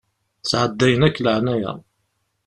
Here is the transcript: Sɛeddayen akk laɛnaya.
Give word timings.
Sɛeddayen 0.49 1.05
akk 1.07 1.17
laɛnaya. 1.23 1.71